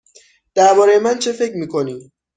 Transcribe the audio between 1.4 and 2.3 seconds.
می کنی؟